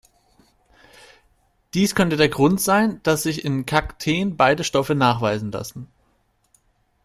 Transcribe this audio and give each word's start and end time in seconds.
Dies 1.75 1.93
könnte 1.93 2.17
der 2.17 2.27
Grund 2.27 2.59
sein, 2.59 2.99
dass 3.03 3.21
sich 3.21 3.45
in 3.45 3.67
Kakteen 3.67 4.35
beide 4.35 4.63
Stoffe 4.63 4.95
nachweisen 4.95 5.51
lassen. 5.51 5.89